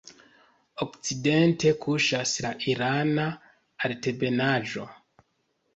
Okcidente 0.85 1.73
kuŝas 1.83 2.33
la 2.47 2.53
Irana 2.75 3.27
Altebenaĵo. 3.91 4.93